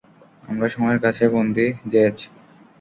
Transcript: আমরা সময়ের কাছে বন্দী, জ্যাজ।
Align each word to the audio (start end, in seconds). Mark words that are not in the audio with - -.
আমরা 0.43 0.67
সময়ের 0.69 0.99
কাছে 1.05 1.23
বন্দী, 1.29 1.67
জ্যাজ। 1.91 2.17